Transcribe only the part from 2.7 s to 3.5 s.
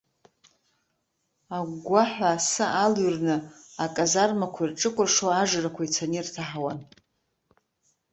алҩрны